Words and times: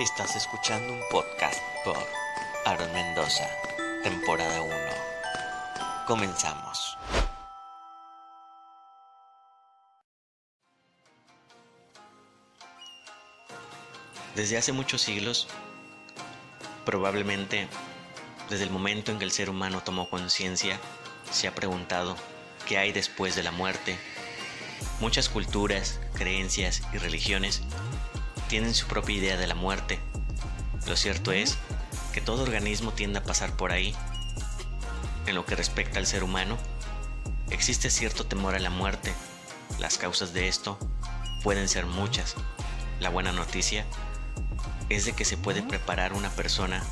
Estás 0.00 0.34
escuchando 0.34 0.94
un 0.94 1.02
podcast 1.10 1.60
por 1.84 1.98
Aaron 2.64 2.90
Mendoza, 2.94 3.46
temporada 4.02 4.62
1. 4.62 4.74
Comenzamos. 6.06 6.96
Desde 14.34 14.56
hace 14.56 14.72
muchos 14.72 15.02
siglos, 15.02 15.48
probablemente 16.86 17.68
desde 18.48 18.64
el 18.64 18.70
momento 18.70 19.12
en 19.12 19.18
que 19.18 19.26
el 19.26 19.32
ser 19.32 19.50
humano 19.50 19.82
tomó 19.82 20.08
conciencia, 20.08 20.80
se 21.30 21.46
ha 21.46 21.54
preguntado 21.54 22.16
qué 22.66 22.78
hay 22.78 22.92
después 22.92 23.36
de 23.36 23.42
la 23.42 23.50
muerte. 23.50 23.98
Muchas 24.98 25.28
culturas, 25.28 26.00
creencias 26.14 26.80
y 26.94 26.96
religiones 26.96 27.60
tienen 28.50 28.74
su 28.74 28.88
propia 28.88 29.14
idea 29.14 29.36
de 29.36 29.46
la 29.46 29.54
muerte. 29.54 30.00
Lo 30.88 30.96
cierto 30.96 31.30
es 31.30 31.56
que 32.12 32.20
todo 32.20 32.42
organismo 32.42 32.90
tiende 32.90 33.20
a 33.20 33.22
pasar 33.22 33.52
por 33.52 33.70
ahí. 33.70 33.94
En 35.28 35.36
lo 35.36 35.46
que 35.46 35.54
respecta 35.54 36.00
al 36.00 36.06
ser 36.06 36.24
humano, 36.24 36.58
existe 37.50 37.90
cierto 37.90 38.26
temor 38.26 38.56
a 38.56 38.58
la 38.58 38.68
muerte. 38.68 39.14
Las 39.78 39.98
causas 39.98 40.32
de 40.32 40.48
esto 40.48 40.80
pueden 41.44 41.68
ser 41.68 41.86
muchas. 41.86 42.34
La 42.98 43.08
buena 43.08 43.30
noticia 43.30 43.86
es 44.88 45.04
de 45.04 45.12
que 45.12 45.24
se 45.24 45.36
puede 45.36 45.62
preparar 45.62 46.12
una 46.12 46.30
persona 46.30 46.82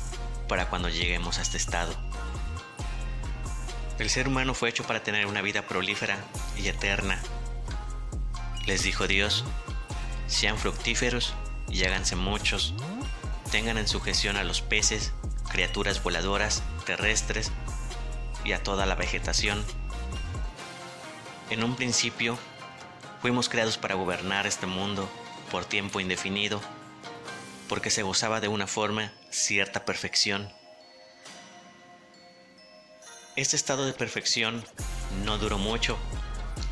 para 0.47 0.69
cuando 0.69 0.87
lleguemos 0.87 1.39
a 1.39 1.41
este 1.41 1.57
estado. 1.57 1.93
El 3.99 4.09
ser 4.09 4.29
humano 4.29 4.53
fue 4.53 4.69
hecho 4.69 4.85
para 4.85 5.03
tener 5.03 5.25
una 5.25 5.41
vida 5.41 5.67
prolífera 5.67 6.17
y 6.57 6.69
eterna. 6.69 7.19
Les 8.65 8.83
dijo 8.83 9.07
Dios, 9.07 9.43
sean 10.27 10.57
fructíferos 10.57 11.33
y 11.69 11.83
háganse 11.83 12.15
muchos, 12.15 12.73
tengan 13.51 13.77
en 13.77 13.87
sujeción 13.87 14.37
a 14.37 14.43
los 14.43 14.61
peces, 14.61 15.13
criaturas 15.49 16.01
voladoras, 16.01 16.63
terrestres 16.85 17.51
y 18.43 18.53
a 18.53 18.63
toda 18.63 18.85
la 18.85 18.95
vegetación. 18.95 19.63
En 21.49 21.63
un 21.63 21.75
principio, 21.75 22.37
fuimos 23.21 23.49
creados 23.49 23.77
para 23.77 23.95
gobernar 23.95 24.47
este 24.47 24.65
mundo 24.65 25.09
por 25.51 25.65
tiempo 25.65 25.99
indefinido 25.99 26.61
porque 27.67 27.91
se 27.91 28.03
gozaba 28.03 28.41
de 28.41 28.47
una 28.47 28.67
forma 28.67 29.13
cierta 29.29 29.85
perfección. 29.85 30.51
Este 33.35 33.55
estado 33.55 33.85
de 33.85 33.93
perfección 33.93 34.65
no 35.23 35.37
duró 35.37 35.57
mucho, 35.57 35.97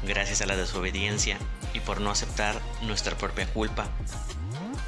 gracias 0.04 0.42
a 0.42 0.48
la 0.48 0.58
desobediencia 0.58 1.38
y 1.78 1.80
por 1.80 2.02
no 2.02 2.10
aceptar 2.10 2.60
nuestra 2.82 3.18
propia 3.18 3.48
culpa. 3.54 3.88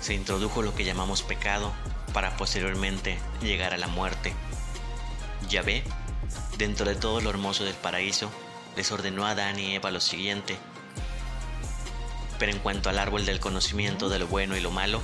Se 0.02 0.14
introdujo 0.14 0.62
lo 0.62 0.76
que 0.76 0.84
llamamos 0.84 1.22
pecado 1.22 1.72
para 2.14 2.36
posteriormente 2.36 3.18
llegar 3.42 3.74
a 3.74 3.78
la 3.78 3.88
muerte. 3.88 4.34
Yahvé, 5.48 5.84
dentro 6.58 6.86
de 6.86 6.96
todo 6.96 7.22
lo 7.22 7.30
hermoso 7.30 7.64
del 7.64 7.76
paraíso, 7.76 8.32
les 8.76 8.92
ordenó 8.92 9.26
a 9.26 9.32
Adán 9.32 9.60
y 9.60 9.76
Eva 9.76 9.92
lo 9.92 10.00
siguiente. 10.00 10.58
Pero 12.40 12.52
en 12.52 12.60
cuanto 12.60 12.90
al 12.90 13.00
árbol 13.00 13.26
del 13.26 13.40
conocimiento 13.40 14.10
de 14.10 14.20
lo 14.20 14.28
bueno 14.28 14.58
y 14.58 14.62
lo 14.62 14.72
malo, 14.72 15.02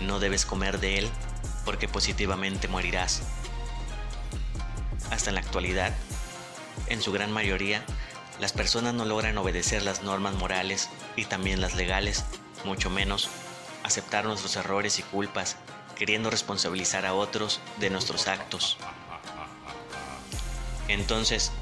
no 0.00 0.18
debes 0.18 0.46
comer 0.46 0.80
de 0.80 0.98
él 0.98 1.10
porque 1.64 1.88
positivamente 1.88 2.68
morirás. 2.68 3.22
Hasta 5.10 5.30
en 5.30 5.34
la 5.34 5.40
actualidad, 5.40 5.92
en 6.88 7.02
su 7.02 7.12
gran 7.12 7.32
mayoría, 7.32 7.84
las 8.40 8.52
personas 8.52 8.94
no 8.94 9.04
logran 9.04 9.38
obedecer 9.38 9.82
las 9.82 10.02
normas 10.02 10.34
morales 10.34 10.88
y 11.16 11.24
también 11.24 11.60
las 11.60 11.74
legales, 11.74 12.24
mucho 12.64 12.90
menos 12.90 13.28
aceptar 13.82 14.24
nuestros 14.24 14.56
errores 14.56 14.98
y 14.98 15.02
culpas, 15.02 15.56
queriendo 15.96 16.30
responsabilizar 16.30 17.06
a 17.06 17.14
otros 17.14 17.60
de 17.78 17.90
nuestros 17.90 18.28
actos. 18.28 18.76
Entonces, 20.88 21.52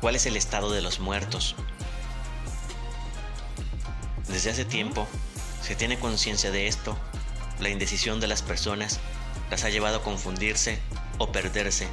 ¿cuál 0.00 0.16
es 0.16 0.26
el 0.26 0.36
estado 0.36 0.70
de 0.70 0.82
los 0.82 1.00
muertos? 1.00 1.54
Desde 4.28 4.50
hace 4.50 4.64
tiempo 4.64 5.08
se 5.62 5.74
tiene 5.74 5.98
conciencia 5.98 6.50
de 6.50 6.68
esto 6.68 6.98
la 7.60 7.70
indecisión 7.70 8.20
de 8.20 8.28
las 8.28 8.42
personas 8.42 9.00
las 9.50 9.64
ha 9.64 9.70
llevado 9.70 9.98
a 9.98 10.02
confundirse 10.02 10.78
o 11.18 11.32
perderse. 11.32 11.88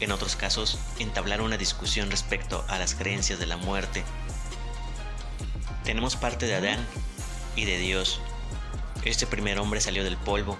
En 0.00 0.12
otros 0.12 0.36
casos, 0.36 0.78
entablar 1.00 1.40
una 1.40 1.56
discusión 1.56 2.10
respecto 2.10 2.64
a 2.68 2.78
las 2.78 2.94
creencias 2.94 3.40
de 3.40 3.46
la 3.46 3.56
muerte. 3.56 4.04
Tenemos 5.88 6.16
parte 6.16 6.46
de 6.46 6.54
Adán 6.54 6.86
y 7.56 7.64
de 7.64 7.78
Dios. 7.78 8.20
Este 9.06 9.26
primer 9.26 9.58
hombre 9.58 9.80
salió 9.80 10.04
del 10.04 10.18
polvo. 10.18 10.58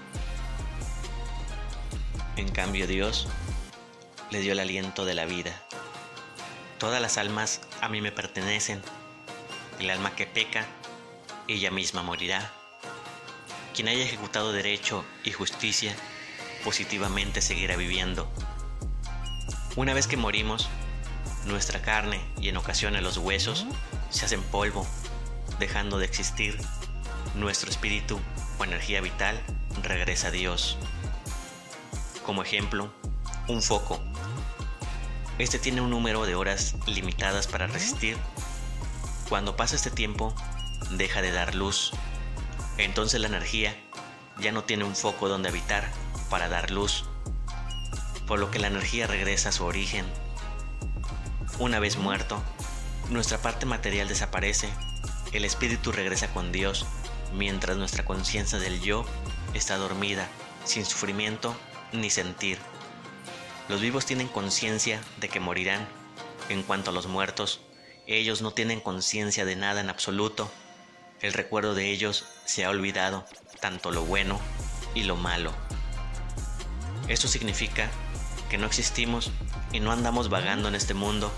En 2.35 2.49
cambio 2.49 2.87
Dios 2.87 3.27
le 4.31 4.39
dio 4.39 4.53
el 4.53 4.59
aliento 4.59 5.05
de 5.05 5.13
la 5.13 5.25
vida. 5.25 5.53
Todas 6.79 6.99
las 6.99 7.19
almas 7.19 7.61
a 7.79 7.89
mí 7.89 8.01
me 8.01 8.11
pertenecen. 8.11 8.81
El 9.79 9.91
alma 9.91 10.15
que 10.15 10.25
peca, 10.25 10.65
ella 11.47 11.69
misma 11.69 12.01
morirá. 12.01 12.51
Quien 13.75 13.87
haya 13.87 14.03
ejecutado 14.03 14.51
derecho 14.51 15.05
y 15.23 15.31
justicia 15.31 15.95
positivamente 16.63 17.41
seguirá 17.41 17.75
viviendo. 17.75 18.27
Una 19.75 19.93
vez 19.93 20.07
que 20.07 20.17
morimos, 20.17 20.69
nuestra 21.45 21.83
carne 21.83 22.19
y 22.41 22.49
en 22.49 22.57
ocasiones 22.57 23.03
los 23.03 23.17
huesos 23.17 23.67
se 24.09 24.25
hacen 24.25 24.41
polvo, 24.41 24.87
dejando 25.59 25.99
de 25.99 26.05
existir. 26.05 26.57
Nuestro 27.35 27.69
espíritu 27.69 28.19
o 28.57 28.63
energía 28.63 29.01
vital 29.01 29.39
regresa 29.83 30.29
a 30.29 30.31
Dios. 30.31 30.77
Como 32.25 32.43
ejemplo, 32.43 32.91
un 33.47 33.61
foco. 33.61 34.01
Este 35.37 35.59
tiene 35.59 35.81
un 35.81 35.89
número 35.89 36.25
de 36.25 36.35
horas 36.35 36.75
limitadas 36.87 37.47
para 37.47 37.67
resistir. 37.67 38.17
Cuando 39.29 39.55
pasa 39.55 39.75
este 39.75 39.91
tiempo, 39.91 40.33
deja 40.91 41.21
de 41.21 41.31
dar 41.31 41.55
luz 41.55 41.93
entonces 42.79 43.19
la 43.19 43.27
energía 43.27 43.75
ya 44.39 44.53
no 44.53 44.63
tiene 44.63 44.85
un 44.85 44.95
foco 44.95 45.27
donde 45.27 45.49
habitar 45.49 45.91
para 46.29 46.47
dar 46.47 46.71
luz, 46.71 47.03
por 48.25 48.39
lo 48.39 48.51
que 48.51 48.59
la 48.59 48.67
energía 48.67 49.05
regresa 49.05 49.49
a 49.49 49.51
su 49.51 49.65
origen. 49.65 50.05
Una 51.59 51.79
vez 51.79 51.97
muerto, 51.97 52.41
nuestra 53.09 53.39
parte 53.39 53.65
material 53.65 54.07
desaparece, 54.07 54.69
el 55.33 55.45
espíritu 55.45 55.91
regresa 55.91 56.33
con 56.33 56.51
Dios, 56.51 56.85
mientras 57.33 57.77
nuestra 57.77 58.05
conciencia 58.05 58.59
del 58.59 58.81
yo 58.81 59.05
está 59.53 59.77
dormida, 59.77 60.27
sin 60.65 60.85
sufrimiento 60.85 61.55
ni 61.93 62.09
sentir. 62.09 62.57
Los 63.67 63.81
vivos 63.81 64.05
tienen 64.05 64.27
conciencia 64.27 65.01
de 65.19 65.29
que 65.29 65.39
morirán, 65.39 65.87
en 66.49 66.63
cuanto 66.63 66.89
a 66.89 66.93
los 66.93 67.07
muertos, 67.07 67.61
ellos 68.07 68.41
no 68.41 68.51
tienen 68.51 68.79
conciencia 68.79 69.45
de 69.45 69.55
nada 69.55 69.81
en 69.81 69.89
absoluto, 69.89 70.51
el 71.21 71.33
recuerdo 71.33 71.75
de 71.75 71.91
ellos 71.91 72.25
se 72.45 72.65
ha 72.65 72.69
olvidado, 72.69 73.25
tanto 73.59 73.91
lo 73.91 74.03
bueno 74.05 74.39
y 74.95 75.03
lo 75.03 75.15
malo. 75.15 75.53
Esto 77.07 77.27
significa 77.27 77.91
que 78.49 78.57
no 78.57 78.65
existimos 78.65 79.31
y 79.71 79.79
no 79.79 79.91
andamos 79.91 80.29
vagando 80.29 80.67
en 80.67 80.75
este 80.75 80.93
mundo 80.93 81.31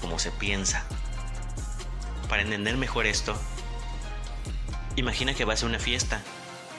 como 0.00 0.18
se 0.18 0.32
piensa. 0.32 0.84
Para 2.28 2.42
entender 2.42 2.76
mejor 2.76 3.06
esto, 3.06 3.34
imagina 4.96 5.34
que 5.34 5.44
vas 5.44 5.62
a 5.62 5.66
una 5.66 5.78
fiesta, 5.78 6.22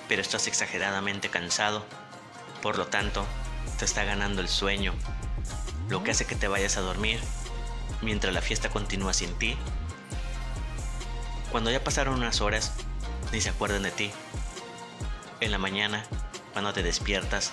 pero 0.08 0.22
estás 0.22 0.48
exageradamente 0.48 1.30
cansado, 1.30 1.86
por 2.62 2.78
lo 2.78 2.88
tanto, 2.88 3.26
te 3.78 3.86
está 3.86 4.04
ganando 4.04 4.42
el 4.42 4.50
sueño, 4.50 4.94
lo 5.90 6.04
que 6.04 6.12
hace 6.12 6.26
que 6.26 6.36
te 6.36 6.48
vayas 6.48 6.78
a 6.78 6.82
dormir, 6.82 7.20
mientras 8.02 8.34
la 8.34 8.42
fiesta 8.42 8.70
continúa 8.70 9.14
sin 9.14 9.34
ti. 9.40 9.58
Cuando 11.52 11.72
ya 11.72 11.84
pasaron 11.84 12.16
unas 12.16 12.42
horas, 12.42 12.74
ni 13.32 13.42
se 13.42 13.50
acuerdan 13.50 13.84
de 13.84 13.92
ti. 13.92 14.12
En 15.40 15.52
la 15.52 15.58
mañana, 15.58 16.06
cuando 16.54 16.74
te 16.74 16.84
despiertas, 16.84 17.52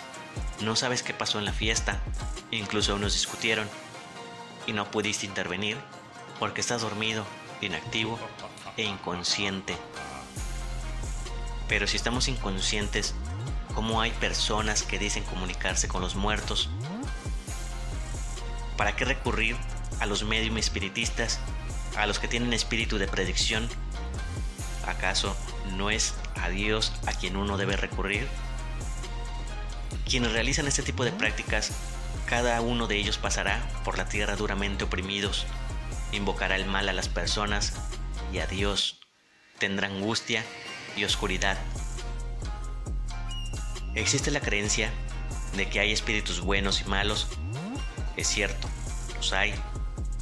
no 0.60 0.76
sabes 0.76 1.02
qué 1.02 1.14
pasó 1.14 1.38
en 1.38 1.44
la 1.44 1.52
fiesta, 1.52 2.00
incluso 2.50 2.94
unos 2.94 3.14
discutieron 3.14 3.68
y 4.66 4.72
no 4.72 4.90
pudiste 4.90 5.26
intervenir 5.26 5.78
porque 6.38 6.60
estás 6.60 6.82
dormido, 6.82 7.24
inactivo 7.60 8.18
e 8.76 8.84
inconsciente. 8.84 9.76
Pero 11.68 11.86
si 11.86 11.96
estamos 11.96 12.28
inconscientes, 12.28 13.14
¿cómo 13.74 14.00
hay 14.00 14.10
personas 14.12 14.82
que 14.82 14.98
dicen 14.98 15.24
comunicarse 15.24 15.88
con 15.88 16.00
los 16.00 16.14
muertos? 16.14 16.70
¿Para 18.76 18.94
qué 18.94 19.04
recurrir 19.04 19.56
a 20.00 20.06
los 20.06 20.24
medios 20.24 20.56
espiritistas, 20.56 21.40
a 21.96 22.06
los 22.06 22.18
que 22.18 22.28
tienen 22.28 22.52
espíritu 22.52 22.98
de 22.98 23.08
predicción 23.08 23.68
¿Acaso 24.86 25.36
no 25.76 25.90
es 25.90 26.14
a 26.40 26.48
Dios 26.48 26.92
a 27.06 27.12
quien 27.12 27.36
uno 27.36 27.56
debe 27.56 27.76
recurrir? 27.76 28.28
Quienes 30.08 30.32
realizan 30.32 30.68
este 30.68 30.82
tipo 30.82 31.04
de 31.04 31.10
prácticas, 31.10 31.72
cada 32.26 32.60
uno 32.60 32.86
de 32.86 32.96
ellos 32.96 33.18
pasará 33.18 33.60
por 33.84 33.98
la 33.98 34.08
tierra 34.08 34.36
duramente 34.36 34.84
oprimidos, 34.84 35.44
invocará 36.12 36.56
el 36.56 36.66
mal 36.66 36.88
a 36.88 36.92
las 36.92 37.08
personas 37.08 37.74
y 38.32 38.38
a 38.38 38.46
Dios 38.46 39.00
tendrá 39.58 39.88
angustia 39.88 40.44
y 40.96 41.04
oscuridad. 41.04 41.58
Existe 43.94 44.30
la 44.30 44.40
creencia 44.40 44.90
de 45.56 45.68
que 45.68 45.80
hay 45.80 45.92
espíritus 45.92 46.40
buenos 46.40 46.80
y 46.80 46.84
malos. 46.84 47.28
Es 48.16 48.28
cierto, 48.28 48.68
los 49.14 49.32
hay, 49.32 49.54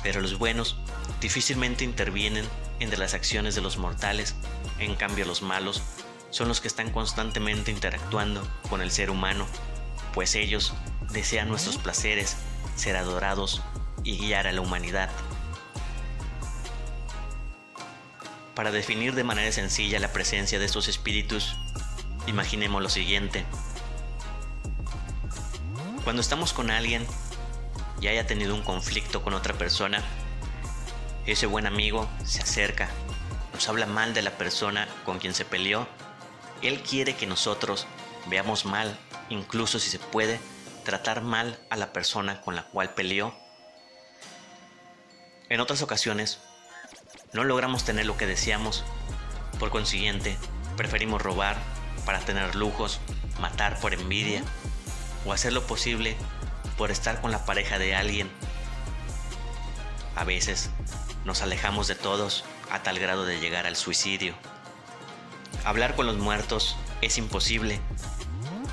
pero 0.02 0.20
los 0.20 0.38
buenos 0.38 0.76
difícilmente 1.20 1.84
intervienen 1.84 2.46
entre 2.80 2.98
las 2.98 3.14
acciones 3.14 3.54
de 3.54 3.60
los 3.60 3.76
mortales, 3.76 4.34
en 4.78 4.94
cambio 4.94 5.24
los 5.24 5.42
malos 5.42 5.82
son 6.30 6.48
los 6.48 6.60
que 6.60 6.68
están 6.68 6.90
constantemente 6.90 7.70
interactuando 7.70 8.46
con 8.68 8.82
el 8.82 8.90
ser 8.90 9.10
humano, 9.10 9.46
pues 10.12 10.34
ellos 10.34 10.74
desean 11.10 11.48
nuestros 11.48 11.76
placeres, 11.76 12.36
ser 12.74 12.96
adorados 12.96 13.62
y 14.02 14.18
guiar 14.18 14.48
a 14.48 14.52
la 14.52 14.60
humanidad. 14.60 15.10
Para 18.54 18.70
definir 18.70 19.14
de 19.14 19.24
manera 19.24 19.50
sencilla 19.50 19.98
la 19.98 20.12
presencia 20.12 20.60
de 20.60 20.64
estos 20.64 20.86
espíritus, 20.86 21.56
imaginemos 22.28 22.80
lo 22.80 22.88
siguiente. 22.88 23.44
Cuando 26.04 26.22
estamos 26.22 26.52
con 26.52 26.70
alguien 26.70 27.04
y 28.00 28.06
haya 28.06 28.26
tenido 28.26 28.54
un 28.54 28.62
conflicto 28.62 29.22
con 29.22 29.34
otra 29.34 29.54
persona, 29.54 30.04
ese 31.26 31.46
buen 31.46 31.66
amigo 31.66 32.08
se 32.24 32.42
acerca, 32.42 32.88
nos 33.52 33.68
habla 33.68 33.86
mal 33.86 34.14
de 34.14 34.22
la 34.22 34.32
persona 34.32 34.86
con 35.04 35.18
quien 35.18 35.34
se 35.34 35.44
peleó. 35.44 35.88
Él 36.62 36.80
quiere 36.82 37.16
que 37.16 37.26
nosotros 37.26 37.88
veamos 38.26 38.66
mal, 38.66 38.96
incluso 39.30 39.80
si 39.80 39.90
se 39.90 39.98
puede, 39.98 40.38
tratar 40.84 41.22
mal 41.22 41.58
a 41.70 41.76
la 41.76 41.92
persona 41.92 42.40
con 42.40 42.54
la 42.54 42.64
cual 42.64 42.94
peleó. 42.94 43.34
En 45.48 45.60
otras 45.60 45.82
ocasiones, 45.82 46.40
no 47.34 47.44
logramos 47.44 47.84
tener 47.84 48.06
lo 48.06 48.16
que 48.16 48.26
deseamos. 48.26 48.84
Por 49.58 49.70
consiguiente, 49.70 50.38
preferimos 50.76 51.20
robar 51.20 51.56
para 52.06 52.20
tener 52.20 52.54
lujos, 52.54 53.00
matar 53.40 53.78
por 53.80 53.92
envidia 53.92 54.42
o 55.26 55.32
hacer 55.32 55.52
lo 55.52 55.66
posible 55.66 56.16
por 56.78 56.90
estar 56.90 57.20
con 57.20 57.30
la 57.30 57.44
pareja 57.44 57.78
de 57.78 57.94
alguien. 57.94 58.30
A 60.16 60.24
veces 60.24 60.70
nos 61.24 61.42
alejamos 61.42 61.88
de 61.88 61.96
todos 61.96 62.44
a 62.70 62.82
tal 62.82 62.98
grado 62.98 63.24
de 63.26 63.40
llegar 63.40 63.66
al 63.66 63.76
suicidio. 63.76 64.34
Hablar 65.64 65.96
con 65.96 66.06
los 66.06 66.16
muertos 66.16 66.76
es 67.00 67.18
imposible. 67.18 67.80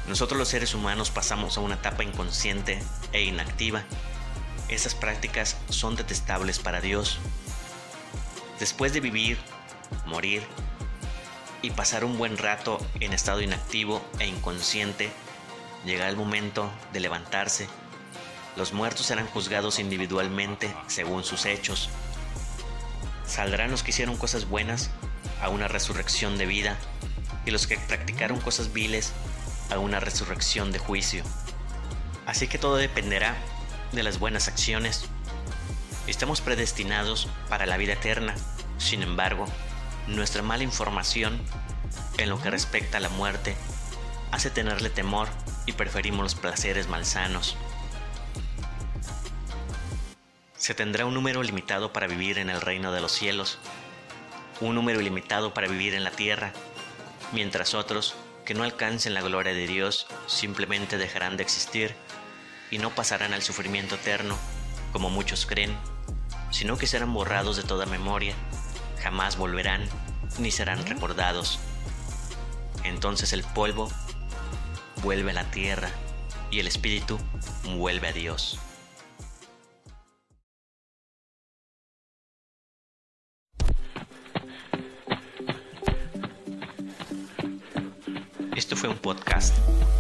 Nosotros 0.08 0.38
los 0.38 0.50
seres 0.50 0.74
humanos 0.74 1.10
pasamos 1.10 1.58
a 1.58 1.62
una 1.62 1.76
etapa 1.76 2.04
inconsciente 2.04 2.82
e 3.12 3.24
inactiva. 3.24 3.84
Esas 4.68 4.94
prácticas 4.94 5.58
son 5.70 5.96
detestables 5.96 6.60
para 6.60 6.82
Dios. 6.82 7.20
Después 8.62 8.94
de 8.94 9.00
vivir, 9.00 9.40
morir 10.06 10.44
y 11.64 11.72
pasar 11.72 12.06
un 12.06 12.20
buen 12.20 12.38
rato 12.38 12.78
en 13.00 13.12
estado 13.12 13.42
inactivo 13.42 14.06
e 14.20 14.28
inconsciente, 14.28 15.12
llega 15.84 16.08
el 16.08 16.16
momento 16.16 16.72
de 16.94 17.00
levantarse. 17.00 17.68
Los 18.56 18.72
muertos 18.72 19.08
serán 19.08 19.26
juzgados 19.26 19.80
individualmente 19.80 20.72
según 20.86 21.24
sus 21.24 21.48
hechos. 21.48 21.90
Saldrán 23.26 23.72
los 23.72 23.82
que 23.82 23.90
hicieron 23.90 24.16
cosas 24.16 24.48
buenas 24.48 24.92
a 25.42 25.50
una 25.50 25.68
resurrección 25.68 26.38
de 26.38 26.46
vida 26.46 26.78
y 27.48 27.50
los 27.50 27.66
que 27.66 27.80
practicaron 27.80 28.40
cosas 28.40 28.72
viles 28.72 29.12
a 29.72 29.80
una 29.80 30.00
resurrección 30.00 30.72
de 30.72 30.78
juicio. 30.78 31.24
Así 32.28 32.48
que 32.48 32.60
todo 32.60 32.76
dependerá 32.76 33.36
de 33.92 34.04
las 34.04 34.20
buenas 34.20 34.48
acciones 34.48 35.10
Estamos 36.12 36.42
predestinados 36.42 37.30
para 37.48 37.66
la 37.66 37.78
vida 37.78 37.94
eterna. 37.94 38.36
Sin 38.78 39.02
embargo, 39.02 39.46
nuestra 40.08 40.44
mala 40.44 40.62
información 40.62 41.42
en 42.18 42.30
lo 42.30 42.40
que 42.40 42.52
respecta 42.52 42.98
a 42.98 43.00
la 43.00 43.08
muerte 43.08 43.56
hace 44.30 44.50
tenerle 44.50 44.90
temor 44.90 45.30
y 45.66 45.72
preferimos 45.72 46.22
los 46.22 46.36
placeres 46.36 46.90
malsanos. 46.90 47.56
Se 50.58 50.76
tendrá 50.76 51.06
un 51.06 51.14
número 51.14 51.44
limitado 51.44 51.94
para 51.94 52.08
vivir 52.08 52.40
en 52.40 52.50
el 52.50 52.60
reino 52.60 52.92
de 52.92 53.00
los 53.00 53.14
cielos, 53.14 53.58
un 54.60 54.76
número 54.76 55.00
ilimitado 55.00 55.54
para 55.54 55.70
vivir 55.70 55.94
en 55.94 56.04
la 56.04 56.12
tierra, 56.12 56.52
mientras 57.32 57.74
otros 57.74 58.16
que 58.46 58.54
no 58.54 58.64
alcancen 58.64 59.14
la 59.14 59.22
gloria 59.22 59.54
de 59.54 59.66
Dios 59.66 60.08
simplemente 60.28 60.98
dejarán 60.98 61.38
de 61.38 61.44
existir 61.44 61.96
y 62.70 62.80
no 62.80 62.90
pasarán 62.90 63.34
al 63.34 63.44
sufrimiento 63.44 63.96
eterno, 63.96 64.38
como 64.92 65.10
muchos 65.10 65.46
creen 65.46 65.74
sino 66.52 66.78
que 66.78 66.88
serán 66.88 67.14
borrados 67.14 67.58
de 67.58 67.64
toda 67.64 67.86
memoria, 67.86 68.36
jamás 69.02 69.38
volverán 69.38 69.82
ni 70.38 70.52
serán 70.52 70.86
recordados. 70.86 71.60
Entonces 72.84 73.34
el 73.34 73.44
polvo 73.44 73.90
vuelve 75.02 75.32
a 75.32 75.36
la 75.36 75.52
tierra 75.52 75.90
y 76.52 76.60
el 76.60 76.68
espíritu 76.68 77.18
vuelve 77.78 78.10
a 78.10 78.14
Dios. 78.14 78.60
Esto 88.56 88.76
fue 88.76 88.90
un 88.90 88.98
podcast 88.98 89.58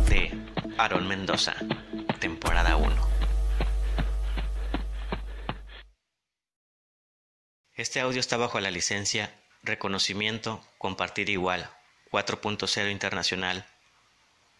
de 0.07 0.31
Aaron 0.77 1.07
Mendoza, 1.07 1.55
temporada 2.19 2.75
1. 2.75 3.10
Este 7.75 8.01
audio 8.01 8.19
está 8.19 8.35
bajo 8.35 8.59
la 8.59 8.69
licencia 8.69 9.33
Reconocimiento 9.63 10.61
Compartir 10.77 11.29
Igual 11.29 11.69
4.0 12.11 12.91
Internacional. 12.91 13.65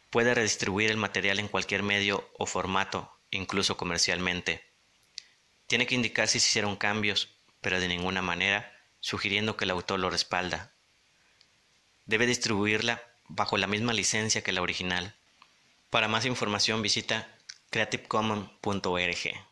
Puede 0.09 0.33
redistribuir 0.33 0.89
el 0.89 0.95
material 0.95 1.37
en 1.39 1.49
cualquier 1.49 1.83
medio 1.83 2.31
o 2.37 2.45
formato, 2.45 3.11
incluso 3.29 3.75
comercialmente. 3.75 4.63
Tiene 5.67 5.87
que 5.87 5.95
indicar 5.95 6.29
si 6.29 6.39
se 6.39 6.47
hicieron 6.47 6.77
cambios, 6.77 7.35
pero 7.59 7.81
de 7.81 7.89
ninguna 7.89 8.21
manera 8.21 8.71
sugiriendo 9.01 9.57
que 9.57 9.65
el 9.65 9.71
autor 9.71 9.99
lo 9.99 10.09
respalda. 10.09 10.71
Debe 12.05 12.25
distribuirla 12.25 13.03
bajo 13.27 13.57
la 13.57 13.67
misma 13.67 13.91
licencia 13.91 14.41
que 14.41 14.53
la 14.53 14.61
original. 14.61 15.15
Para 15.89 16.07
más 16.07 16.25
información 16.25 16.81
visita 16.81 17.27
creativecommons.org. 17.71 19.50